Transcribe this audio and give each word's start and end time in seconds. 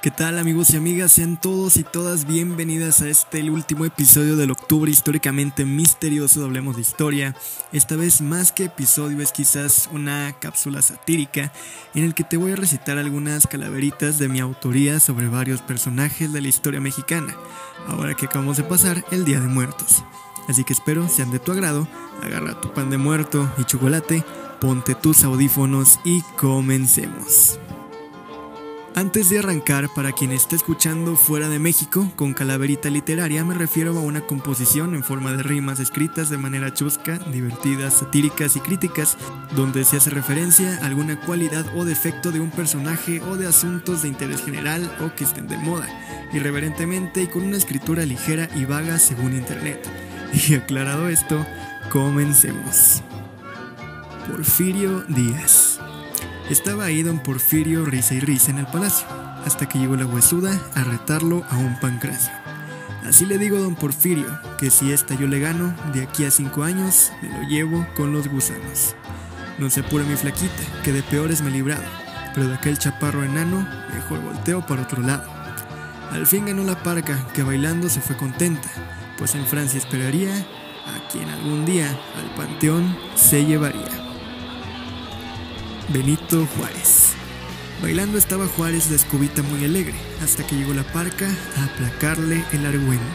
¿Qué 0.00 0.12
tal 0.12 0.38
amigos 0.38 0.70
y 0.70 0.76
amigas? 0.76 1.10
Sean 1.10 1.40
todos 1.40 1.76
y 1.76 1.82
todas 1.82 2.24
bienvenidas 2.24 3.02
a 3.02 3.08
este 3.08 3.42
último 3.50 3.84
episodio 3.84 4.36
del 4.36 4.52
octubre 4.52 4.88
históricamente 4.88 5.64
misterioso 5.64 6.38
de 6.38 6.46
Hablemos 6.46 6.76
de 6.76 6.82
Historia. 6.82 7.34
Esta 7.72 7.96
vez 7.96 8.20
más 8.20 8.52
que 8.52 8.66
episodio 8.66 9.20
es 9.20 9.32
quizás 9.32 9.88
una 9.92 10.36
cápsula 10.38 10.82
satírica 10.82 11.52
en 11.96 12.04
el 12.04 12.14
que 12.14 12.22
te 12.22 12.36
voy 12.36 12.52
a 12.52 12.56
recitar 12.56 12.96
algunas 12.96 13.48
calaveritas 13.48 14.20
de 14.20 14.28
mi 14.28 14.38
autoría 14.38 15.00
sobre 15.00 15.26
varios 15.26 15.62
personajes 15.62 16.32
de 16.32 16.42
la 16.42 16.48
historia 16.48 16.80
mexicana, 16.80 17.34
ahora 17.88 18.14
que 18.14 18.26
acabamos 18.26 18.56
de 18.56 18.62
pasar 18.62 19.04
el 19.10 19.24
Día 19.24 19.40
de 19.40 19.48
Muertos. 19.48 20.04
Así 20.48 20.62
que 20.62 20.74
espero 20.74 21.08
sean 21.08 21.32
de 21.32 21.40
tu 21.40 21.50
agrado, 21.50 21.88
agarra 22.22 22.60
tu 22.60 22.72
pan 22.72 22.88
de 22.88 22.98
muerto 22.98 23.52
y 23.58 23.64
chocolate, 23.64 24.24
ponte 24.60 24.94
tus 24.94 25.24
audífonos 25.24 25.98
y 26.04 26.22
comencemos. 26.36 27.58
Antes 28.98 29.30
de 29.30 29.38
arrancar, 29.38 29.88
para 29.94 30.10
quien 30.10 30.32
esté 30.32 30.56
escuchando 30.56 31.14
fuera 31.14 31.48
de 31.48 31.60
México, 31.60 32.10
con 32.16 32.34
calaverita 32.34 32.90
literaria 32.90 33.44
me 33.44 33.54
refiero 33.54 33.96
a 33.96 34.00
una 34.00 34.22
composición 34.22 34.96
en 34.96 35.04
forma 35.04 35.30
de 35.30 35.44
rimas 35.44 35.78
escritas 35.78 36.30
de 36.30 36.36
manera 36.36 36.74
chusca, 36.74 37.16
divertidas, 37.30 37.94
satíricas 37.94 38.56
y 38.56 38.60
críticas, 38.60 39.16
donde 39.54 39.84
se 39.84 39.98
hace 39.98 40.10
referencia 40.10 40.80
a 40.82 40.86
alguna 40.86 41.20
cualidad 41.20 41.64
o 41.76 41.84
defecto 41.84 42.32
de 42.32 42.40
un 42.40 42.50
personaje 42.50 43.20
o 43.22 43.36
de 43.36 43.46
asuntos 43.46 44.02
de 44.02 44.08
interés 44.08 44.44
general 44.44 44.92
o 45.00 45.14
que 45.14 45.22
estén 45.22 45.46
de 45.46 45.58
moda, 45.58 45.86
irreverentemente 46.32 47.22
y 47.22 47.28
con 47.28 47.42
una 47.42 47.56
escritura 47.56 48.04
ligera 48.04 48.48
y 48.56 48.64
vaga 48.64 48.98
según 48.98 49.32
internet. 49.32 49.78
Y 50.48 50.56
aclarado 50.56 51.08
esto, 51.08 51.46
comencemos. 51.92 53.04
Porfirio 54.26 55.04
Díaz. 55.08 55.77
Estaba 56.50 56.86
ahí 56.86 57.02
don 57.02 57.18
Porfirio 57.18 57.84
risa 57.84 58.14
y 58.14 58.20
risa 58.20 58.50
en 58.50 58.58
el 58.58 58.66
palacio, 58.66 59.06
hasta 59.44 59.68
que 59.68 59.78
llegó 59.78 59.96
la 59.96 60.06
huesuda 60.06 60.58
a 60.74 60.82
retarlo 60.82 61.44
a 61.50 61.58
un 61.58 61.78
pancracio. 61.78 62.32
Así 63.04 63.26
le 63.26 63.36
digo 63.36 63.58
a 63.58 63.60
don 63.60 63.74
Porfirio 63.74 64.26
que 64.58 64.70
si 64.70 64.90
esta 64.90 65.14
yo 65.14 65.26
le 65.26 65.40
gano, 65.40 65.74
de 65.92 66.02
aquí 66.02 66.24
a 66.24 66.30
cinco 66.30 66.62
años 66.62 67.12
me 67.20 67.28
lo 67.28 67.42
llevo 67.46 67.86
con 67.94 68.14
los 68.14 68.28
gusanos. 68.28 68.96
No 69.58 69.68
se 69.68 69.80
apure 69.80 70.04
mi 70.04 70.16
flaquita, 70.16 70.62
que 70.82 70.92
de 70.92 71.02
peores 71.02 71.42
me 71.42 71.50
he 71.50 71.52
librado, 71.52 71.84
pero 72.34 72.48
de 72.48 72.54
aquel 72.54 72.78
chaparro 72.78 73.24
enano 73.24 73.68
mejor 73.92 74.22
volteo 74.22 74.64
para 74.64 74.82
otro 74.82 75.02
lado. 75.02 75.30
Al 76.10 76.26
fin 76.26 76.46
ganó 76.46 76.64
la 76.64 76.82
parca, 76.82 77.26
que 77.34 77.42
bailando 77.42 77.90
se 77.90 78.00
fue 78.00 78.16
contenta, 78.16 78.70
pues 79.18 79.34
en 79.34 79.44
Francia 79.44 79.76
esperaría 79.76 80.34
a 80.34 81.08
quien 81.12 81.28
algún 81.28 81.66
día 81.66 81.88
al 81.88 82.34
panteón 82.34 82.96
se 83.16 83.44
llevaría. 83.44 83.97
Benito 85.88 86.46
Juárez. 86.54 87.14
Bailando 87.80 88.18
estaba 88.18 88.46
Juárez 88.46 88.90
de 88.90 88.96
escobita 88.96 89.42
muy 89.42 89.64
alegre, 89.64 89.94
hasta 90.22 90.46
que 90.46 90.54
llegó 90.54 90.74
la 90.74 90.82
parca 90.92 91.26
a 91.56 91.64
aplacarle 91.64 92.44
el 92.52 92.66
argüende. 92.66 93.06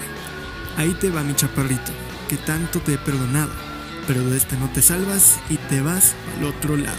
Ahí 0.76 0.96
te 1.00 1.12
va 1.12 1.22
mi 1.22 1.36
chaparrito, 1.36 1.92
que 2.28 2.36
tanto 2.38 2.80
te 2.80 2.96
he 2.96 2.98
perdonado, 2.98 3.52
pero 4.08 4.28
de 4.28 4.38
esta 4.38 4.56
no 4.58 4.72
te 4.72 4.82
salvas 4.82 5.38
y 5.52 5.58
te 5.58 5.82
vas 5.82 6.16
al 6.36 6.46
otro 6.46 6.76
lado. 6.76 6.98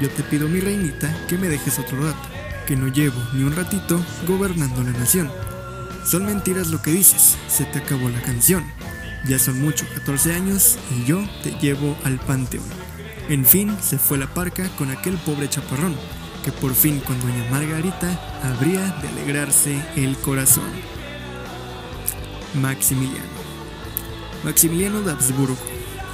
Yo 0.00 0.08
te 0.10 0.22
pido, 0.22 0.48
mi 0.48 0.60
reinita, 0.60 1.12
que 1.26 1.38
me 1.38 1.48
dejes 1.48 1.80
otro 1.80 2.00
rato, 2.00 2.28
que 2.64 2.76
no 2.76 2.86
llevo 2.86 3.20
ni 3.32 3.42
un 3.42 3.56
ratito 3.56 4.00
gobernando 4.28 4.84
la 4.84 4.92
nación. 4.92 5.28
Son 6.06 6.24
mentiras 6.24 6.68
lo 6.68 6.80
que 6.82 6.92
dices, 6.92 7.36
se 7.48 7.64
te 7.64 7.80
acabó 7.80 8.10
la 8.10 8.22
canción. 8.22 8.64
Ya 9.26 9.40
son 9.40 9.60
mucho, 9.60 9.86
14 9.94 10.34
años, 10.34 10.78
y 10.96 11.04
yo 11.04 11.28
te 11.42 11.50
llevo 11.58 11.96
al 12.04 12.20
panteón. 12.20 12.83
En 13.28 13.46
fin, 13.46 13.74
se 13.80 13.98
fue 13.98 14.18
la 14.18 14.26
parca 14.26 14.68
con 14.76 14.90
aquel 14.90 15.16
pobre 15.16 15.48
chaparrón, 15.48 15.96
que 16.44 16.52
por 16.52 16.74
fin 16.74 17.00
con 17.00 17.18
doña 17.20 17.50
Margarita 17.50 18.20
habría 18.42 18.80
de 19.00 19.08
alegrarse 19.08 19.82
el 19.96 20.14
corazón. 20.18 20.70
Maximiliano. 22.60 23.24
Maximiliano 24.44 25.00
de 25.00 25.12
Habsburgo, 25.12 25.56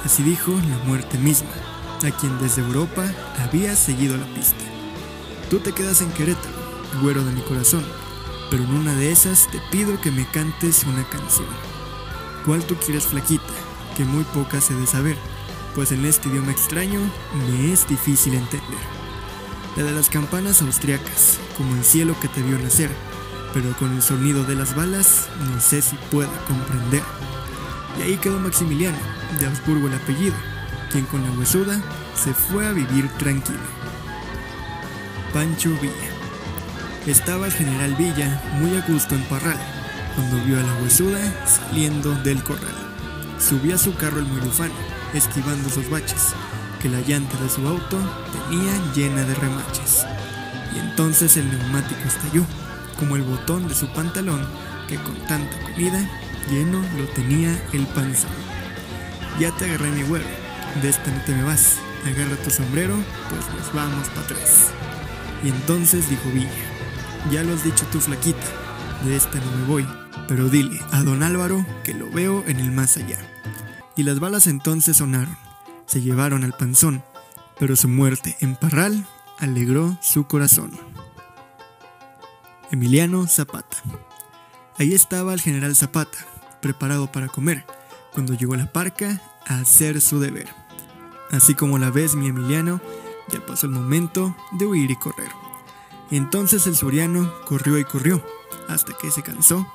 así 0.05 0.23
dijo 0.23 0.53
la 0.53 0.77
muerte 0.85 1.17
misma, 1.17 1.49
a 1.97 2.11
quien 2.11 2.39
desde 2.39 2.61
Europa 2.61 3.03
había 3.39 3.75
seguido 3.75 4.15
la 4.15 4.25
pista. 4.27 4.63
Tú 5.49 5.59
te 5.59 5.73
quedas 5.73 5.99
en 6.01 6.11
Querétaro, 6.11 6.55
güero 7.01 7.25
de 7.25 7.33
mi 7.33 7.41
corazón, 7.41 7.83
pero 8.49 8.63
en 8.63 8.71
una 8.71 8.95
de 8.95 9.11
esas 9.11 9.51
te 9.51 9.59
pido 9.69 9.99
que 9.99 10.11
me 10.11 10.25
cantes 10.27 10.85
una 10.85 11.03
canción. 11.09 11.49
¿Cuál 12.45 12.63
tú 12.63 12.75
quieres, 12.75 13.03
flaquita? 13.03 13.43
Que 13.97 14.05
muy 14.05 14.23
poca 14.23 14.61
se 14.61 14.73
de 14.75 14.87
saber 14.87 15.17
pues 15.75 15.91
en 15.91 16.05
este 16.05 16.29
idioma 16.29 16.51
extraño 16.51 16.99
me 17.47 17.71
es 17.71 17.87
difícil 17.87 18.33
entender. 18.33 18.79
La 19.77 19.83
de 19.83 19.91
las 19.91 20.09
campanas 20.09 20.61
austriacas, 20.61 21.39
como 21.57 21.75
el 21.75 21.83
cielo 21.83 22.15
que 22.19 22.27
te 22.27 22.41
vio 22.41 22.59
nacer, 22.59 22.89
pero 23.53 23.75
con 23.77 23.93
el 23.93 24.01
sonido 24.01 24.43
de 24.43 24.55
las 24.55 24.75
balas 24.75 25.29
no 25.39 25.61
sé 25.61 25.81
si 25.81 25.95
pueda 26.09 26.31
comprender. 26.47 27.03
Y 27.97 28.03
ahí 28.03 28.17
quedó 28.17 28.39
Maximiliano, 28.39 28.97
de 29.39 29.45
Habsburgo 29.45 29.87
el 29.87 29.93
apellido, 29.93 30.35
quien 30.91 31.05
con 31.05 31.23
la 31.23 31.31
huesuda 31.31 31.81
se 32.15 32.33
fue 32.33 32.67
a 32.67 32.73
vivir 32.73 33.07
tranquilo. 33.17 33.59
Pancho 35.33 35.69
Villa. 35.81 35.93
Estaba 37.07 37.47
el 37.47 37.53
general 37.53 37.95
Villa 37.95 38.41
muy 38.59 38.75
a 38.75 38.81
gusto 38.81 39.15
en 39.15 39.23
Parral, 39.23 39.57
cuando 40.15 40.43
vio 40.45 40.59
a 40.59 40.63
la 40.63 40.73
huesuda 40.81 41.19
saliendo 41.47 42.13
del 42.23 42.43
corral. 42.43 42.75
Subió 43.39 43.75
a 43.75 43.77
su 43.77 43.95
carro 43.95 44.19
el 44.19 44.25
murufano 44.25 44.90
esquivando 45.13 45.69
sus 45.69 45.89
baches, 45.89 46.33
que 46.81 46.89
la 46.89 47.01
llanta 47.01 47.37
de 47.41 47.49
su 47.49 47.67
auto 47.67 47.97
tenía 48.31 48.73
llena 48.93 49.23
de 49.23 49.35
remaches. 49.35 50.05
Y 50.75 50.79
entonces 50.79 51.37
el 51.37 51.49
neumático 51.49 52.01
estalló, 52.07 52.45
como 52.97 53.15
el 53.15 53.23
botón 53.23 53.67
de 53.67 53.75
su 53.75 53.87
pantalón, 53.93 54.47
que 54.87 54.95
con 54.97 55.15
tanta 55.27 55.57
comida 55.59 56.09
lleno 56.49 56.81
lo 56.97 57.05
tenía 57.09 57.57
el 57.73 57.85
panzón. 57.87 58.31
Ya 59.39 59.51
te 59.51 59.65
agarré 59.65 59.91
mi 59.91 60.03
huevo, 60.03 60.25
de 60.81 60.89
esta 60.89 61.11
no 61.11 61.21
te 61.23 61.35
me 61.35 61.43
vas, 61.43 61.77
agarra 62.05 62.35
tu 62.37 62.49
sombrero, 62.49 62.95
pues 63.29 63.41
nos 63.57 63.73
vamos 63.73 64.07
para 64.09 64.21
atrás. 64.21 64.71
Y 65.43 65.49
entonces 65.49 66.09
dijo 66.09 66.29
Villa, 66.33 66.49
ya 67.31 67.43
lo 67.43 67.53
has 67.53 67.63
dicho 67.63 67.85
tú 67.91 67.99
flaquita, 67.99 68.45
de 69.05 69.15
esta 69.15 69.39
no 69.39 69.51
me 69.57 69.65
voy, 69.65 69.87
pero 70.27 70.49
dile 70.49 70.79
a 70.91 71.03
don 71.03 71.23
Álvaro 71.23 71.65
que 71.83 71.93
lo 71.93 72.09
veo 72.09 72.43
en 72.47 72.59
el 72.59 72.71
más 72.71 72.97
allá 72.97 73.17
y 73.95 74.03
las 74.03 74.19
balas 74.19 74.47
entonces 74.47 74.97
sonaron, 74.97 75.37
se 75.85 76.01
llevaron 76.01 76.43
al 76.43 76.53
panzón, 76.53 77.03
pero 77.59 77.75
su 77.75 77.87
muerte 77.87 78.37
en 78.39 78.55
Parral 78.55 79.05
alegró 79.39 79.97
su 80.01 80.25
corazón. 80.25 80.71
Emiliano 82.71 83.27
Zapata. 83.27 83.77
Ahí 84.77 84.93
estaba 84.93 85.33
el 85.33 85.41
general 85.41 85.75
Zapata, 85.75 86.17
preparado 86.61 87.11
para 87.11 87.27
comer, 87.27 87.65
cuando 88.13 88.33
llegó 88.33 88.55
la 88.55 88.71
parca 88.71 89.21
a 89.45 89.59
hacer 89.59 89.99
su 90.01 90.19
deber. 90.19 90.47
Así 91.31 91.53
como 91.53 91.77
la 91.77 91.91
ves, 91.91 92.15
mi 92.15 92.27
Emiliano, 92.27 92.81
ya 93.31 93.45
pasó 93.45 93.67
el 93.67 93.73
momento 93.73 94.35
de 94.53 94.65
huir 94.65 94.91
y 94.91 94.95
correr. 94.95 95.31
Entonces 96.11 96.67
el 96.67 96.75
suriano 96.75 97.31
corrió 97.45 97.77
y 97.77 97.85
corrió, 97.85 98.23
hasta 98.67 98.93
que 98.97 99.11
se 99.11 99.23
cansó, 99.23 99.65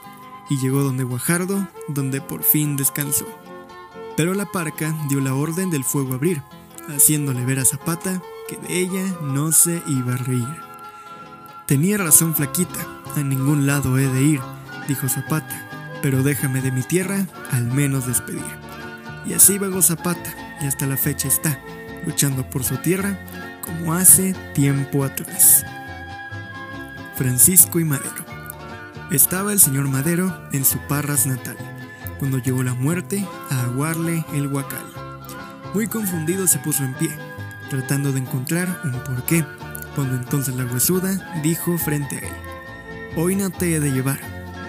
y 0.48 0.59
llegó 0.59 0.83
donde 0.83 1.04
Guajardo, 1.04 1.69
donde 1.88 2.21
por 2.21 2.43
fin 2.43 2.77
descansó. 2.77 3.27
Pero 4.16 4.32
la 4.32 4.47
parca 4.47 4.94
dio 5.09 5.21
la 5.21 5.34
orden 5.34 5.71
del 5.71 5.84
fuego 5.84 6.15
abrir, 6.15 6.43
haciéndole 6.88 7.44
ver 7.44 7.59
a 7.59 7.65
Zapata 7.66 8.22
que 8.49 8.56
de 8.56 8.78
ella 8.78 9.04
no 9.21 9.53
se 9.53 9.82
iba 9.87 10.15
a 10.15 10.16
reír. 10.16 10.56
Tenía 11.66 11.99
razón 11.99 12.34
flaquita, 12.34 12.81
a 13.15 13.21
ningún 13.21 13.66
lado 13.66 13.99
he 13.99 14.09
de 14.09 14.22
ir, 14.22 14.41
dijo 14.88 15.09
Zapata, 15.09 15.99
pero 16.00 16.22
déjame 16.22 16.62
de 16.62 16.72
mi 16.72 16.82
tierra 16.82 17.27
al 17.50 17.66
menos 17.66 18.06
despedir. 18.06 18.43
Y 19.27 19.34
así 19.34 19.59
vagó 19.59 19.82
Zapata, 19.82 20.34
y 20.62 20.66
hasta 20.66 20.87
la 20.87 20.97
fecha 20.97 21.28
está, 21.28 21.60
luchando 22.06 22.48
por 22.48 22.65
su 22.65 22.77
tierra 22.78 23.19
como 23.60 23.92
hace 23.92 24.33
tiempo 24.54 25.04
atrás. 25.04 25.65
Francisco 27.16 27.80
y 27.80 27.84
Madero. 27.84 28.24
Estaba 29.10 29.53
el 29.53 29.60
señor 29.60 29.89
Madero 29.89 30.48
en 30.53 30.65
su 30.65 30.78
Parras 30.86 31.27
natal 31.27 31.57
cuando 32.18 32.39
llegó 32.39 32.63
la 32.63 32.74
muerte 32.74 33.24
a 33.51 33.65
aguarle 33.65 34.24
el 34.34 34.48
huacal. 34.48 34.84
Muy 35.74 35.86
confundido 35.86 36.47
se 36.47 36.59
puso 36.59 36.84
en 36.84 36.95
pie, 36.95 37.10
tratando 37.68 38.13
de 38.13 38.21
encontrar 38.21 38.80
un 38.84 38.92
porqué, 39.04 39.45
cuando 39.95 40.16
entonces 40.16 40.54
la 40.54 40.65
huesuda 40.65 41.41
dijo 41.42 41.77
frente 41.78 42.16
a 42.16 42.21
él, 42.21 42.34
Hoy 43.18 43.34
no 43.34 43.48
te 43.48 43.74
he 43.74 43.80
de 43.80 43.92
llevar, 43.92 44.21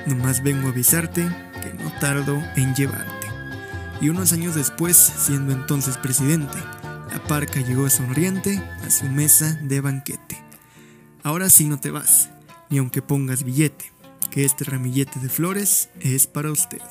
nomás 0.08 0.42
vengo 0.42 0.68
a 0.68 0.72
avisarte 0.72 1.28
que 1.62 1.74
no 1.74 1.92
tardo 2.00 2.42
en 2.56 2.74
llevarte. 2.76 3.28
Y 4.00 4.10
unos 4.10 4.32
años 4.32 4.56
después, 4.56 4.96
siendo 4.96 5.52
entonces 5.52 5.98
presidente, 5.98 6.58
la 7.12 7.22
parca 7.24 7.60
llegó 7.60 7.90
sonriente 7.90 8.62
a 8.86 8.90
su 8.90 9.06
mesa 9.06 9.60
de 9.64 9.82
banquete. 9.82 10.42
Ahora 11.24 11.50
sí 11.50 11.66
no 11.66 11.78
te 11.78 11.92
vas, 11.92 12.30
ni 12.70 12.78
aunque 12.78 13.02
pongas 13.02 13.44
billete, 13.44 13.92
que 14.32 14.46
este 14.46 14.64
ramillete 14.64 15.20
de 15.20 15.30
flores 15.30 15.90
es 16.00 16.26
para 16.26 16.52
usted. 16.52 16.82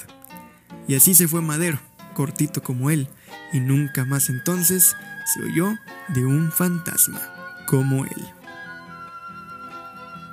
Y 0.89 0.95
así 0.95 1.15
se 1.15 1.29
fue 1.29 1.43
Madero, 1.43 1.81
cortito 2.15 2.63
como 2.63 2.91
él, 2.91 3.09
y 3.53 3.61
nunca 3.61 4.05
más 4.05 4.29
entonces 4.29 4.97
se 5.35 5.43
oyó 5.43 5.75
de 6.09 6.25
un 6.25 6.53
fantasma 6.53 7.21
como 7.67 8.05
él. 8.05 8.37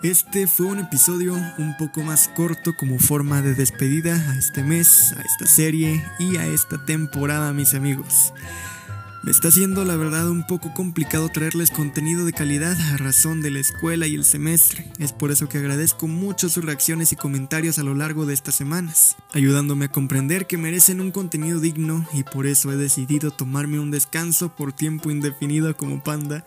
Este 0.04 0.48
fue 0.48 0.66
un 0.66 0.80
episodio 0.80 1.34
un 1.34 1.78
poco 1.78 2.02
más 2.02 2.28
corto 2.36 2.76
como 2.76 3.00
forma 3.00 3.42
de 3.42 3.56
despedida 3.56 4.16
a 4.32 4.36
este 4.36 4.62
mes, 4.62 5.14
a 5.14 5.22
esta 5.22 5.46
serie 5.46 6.04
y 6.20 6.36
a 6.36 6.46
esta 6.46 6.84
temporada, 6.86 7.54
mis 7.54 7.74
amigos. 7.74 8.34
Me 9.24 9.32
está 9.32 9.50
siendo 9.52 9.86
la 9.86 9.96
verdad 9.96 10.30
un 10.30 10.46
poco 10.46 10.74
complicado 10.74 11.30
traerles 11.30 11.72
contenido 11.72 12.26
de 12.26 12.34
calidad 12.34 12.78
a 12.92 12.98
razón 12.98 13.42
de 13.42 13.52
la 13.52 13.60
escuela 13.60 14.06
y 14.06 14.16
el 14.16 14.26
semestre. 14.26 14.92
Es 15.00 15.14
por 15.14 15.32
eso 15.32 15.48
que 15.48 15.60
agradezco 15.60 16.10
mucho 16.10 16.50
sus 16.50 16.66
reacciones 16.66 17.14
y 17.14 17.16
comentarios 17.16 17.80
a 17.80 17.84
lo 17.84 17.96
largo 17.96 18.26
de 18.26 18.34
estas 18.34 18.56
semanas, 18.56 19.16
ayudándome 19.32 19.86
a 19.86 19.92
comprender 19.92 20.46
que 20.46 20.58
merecen 20.58 21.00
un 21.00 21.12
contenido 21.12 21.62
digno 21.62 22.06
y 22.12 22.24
por 22.24 22.46
eso 22.46 22.74
he 22.74 22.76
decidido 22.76 23.32
tomarme 23.32 23.80
un 23.80 23.92
descanso 23.92 24.54
por 24.58 24.74
tiempo 24.74 25.10
indefinido 25.10 25.74
como 25.78 26.04
panda 26.04 26.44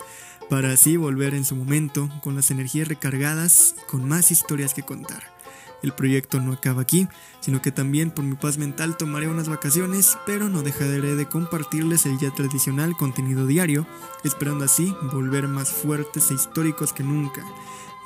para 0.51 0.71
así 0.71 0.99
volver 0.99 1.33
en 1.33 1.47
su 1.47 1.57
momento 1.57 2.11
con 2.23 2.35
las 2.35 2.51
energías 2.51 2.89
recargadas 2.89 3.75
y 3.79 3.87
con 3.87 4.07
más 4.07 4.31
historias 4.31 4.75
que 4.75 4.83
contar. 4.83 5.36
El 5.83 5.93
proyecto 5.93 6.41
no 6.41 6.53
acaba 6.53 6.83
aquí, 6.83 7.09
sino 7.41 7.63
que 7.63 7.73
también 7.73 8.11
por 8.11 8.25
mi 8.25 8.35
paz 8.35 8.59
mental 8.59 8.97
tomaré 8.97 9.29
unas 9.29 9.49
vacaciones, 9.49 10.19
pero 10.27 10.49
no 10.49 10.63
dejaré 10.63 11.15
de 11.15 11.27
compartirles 11.27 12.07
el 12.07 12.19
ya 12.19 12.31
tradicional 12.31 12.97
contenido 12.97 13.47
diario, 13.47 13.87
esperando 14.25 14.65
así 14.65 14.95
volver 15.13 15.49
más 15.49 15.71
fuertes 15.71 16.31
e 16.31 16.35
históricos 16.35 16.93
que 16.93 17.03
nunca. 17.03 17.45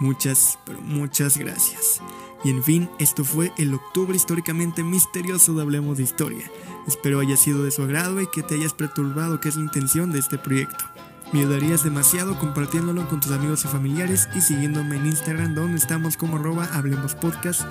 Muchas, 0.01 0.59
pero 0.65 0.81
muchas 0.81 1.37
gracias. 1.37 2.01
Y 2.43 2.49
en 2.49 2.63
fin, 2.63 2.91
esto 2.99 3.23
fue 3.23 3.53
el 3.59 3.75
octubre 3.75 4.17
históricamente 4.17 4.83
misterioso 4.83 5.53
de 5.55 5.63
Hablemos 5.63 5.99
de 5.99 6.05
Historia. 6.05 6.51
Espero 6.87 7.21
haya 7.21 7.37
sido 7.37 7.63
de 7.65 7.71
su 7.71 7.83
agrado 7.83 8.21
y 8.21 8.27
que 8.27 8.43
te 8.43 8.55
hayas 8.55 8.73
perturbado 8.73 9.41
que 9.41 9.51
es 9.51 9.57
la 9.57 9.63
intención 9.63 10.11
de 10.11 10.21
este 10.21 10.39
proyecto. 10.39 10.85
Me 11.33 11.41
ayudarías 11.41 11.85
demasiado 11.85 12.37
compartiéndolo 12.39 13.09
con 13.09 13.21
tus 13.21 13.31
amigos 13.31 13.65
y 13.65 13.69
familiares 13.69 14.29
y 14.35 14.41
siguiéndome 14.41 14.97
en 14.97 15.07
Instagram 15.07 15.55
donde 15.55 15.79
estamos 15.79 16.17
como 16.17 16.37
arroba 16.37 16.69
Hablemos 16.73 17.15
Podcast, 17.15 17.63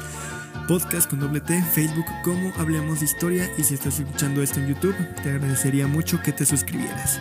podcast 0.66 1.10
con 1.10 1.20
doble 1.20 1.42
T, 1.42 1.62
Facebook 1.74 2.06
como 2.24 2.54
Hablemos 2.58 3.02
Historia 3.02 3.52
y 3.58 3.64
si 3.64 3.74
estás 3.74 4.00
escuchando 4.00 4.42
esto 4.42 4.62
en 4.62 4.68
YouTube 4.68 4.96
te 5.24 5.32
agradecería 5.32 5.88
mucho 5.88 6.22
que 6.22 6.32
te 6.32 6.46
suscribieras. 6.46 7.20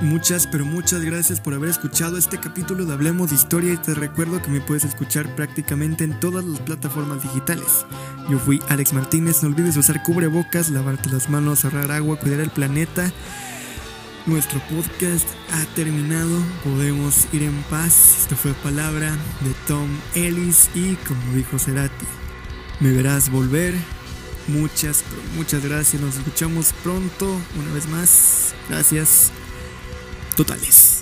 Muchas, 0.00 0.48
pero 0.48 0.64
muchas 0.64 1.02
gracias 1.02 1.40
por 1.40 1.54
haber 1.54 1.70
escuchado 1.70 2.18
este 2.18 2.38
capítulo 2.38 2.84
de 2.84 2.94
Hablemos 2.94 3.30
de 3.30 3.36
Historia 3.36 3.72
y 3.72 3.76
te 3.76 3.94
recuerdo 3.94 4.42
que 4.42 4.50
me 4.50 4.60
puedes 4.60 4.84
escuchar 4.84 5.32
prácticamente 5.36 6.02
en 6.02 6.18
todas 6.18 6.44
las 6.44 6.58
plataformas 6.60 7.22
digitales. 7.22 7.86
Yo 8.28 8.40
fui 8.40 8.60
Alex 8.68 8.92
Martínez, 8.94 9.44
no 9.44 9.48
olvides 9.48 9.76
usar 9.76 10.02
cubrebocas, 10.02 10.70
lavarte 10.70 11.08
las 11.10 11.30
manos, 11.30 11.64
ahorrar 11.64 11.92
agua, 11.92 12.18
cuidar 12.18 12.40
el 12.40 12.50
planeta 12.50 13.12
nuestro 14.26 14.60
podcast 14.68 15.26
ha 15.50 15.64
terminado, 15.74 16.42
podemos 16.64 17.26
ir 17.32 17.42
en 17.42 17.62
paz. 17.64 18.18
Esto 18.22 18.36
fue 18.36 18.52
palabra 18.54 19.10
de 19.40 19.54
Tom 19.66 19.88
Ellis 20.14 20.70
y 20.74 20.94
como 20.96 21.34
dijo 21.34 21.58
Cerati, 21.58 22.06
me 22.80 22.92
verás 22.92 23.30
volver. 23.30 23.74
Muchas, 24.48 25.04
muchas 25.36 25.64
gracias. 25.64 26.00
Nos 26.00 26.16
escuchamos 26.16 26.72
pronto. 26.82 27.38
Una 27.58 27.72
vez 27.74 27.86
más, 27.88 28.54
gracias 28.68 29.30
totales. 30.36 30.97